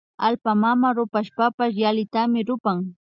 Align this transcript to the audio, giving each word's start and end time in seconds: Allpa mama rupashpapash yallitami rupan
Allpa 0.27 0.51
mama 0.63 0.87
rupashpapash 0.97 1.75
yallitami 1.83 2.39
rupan 2.47 2.77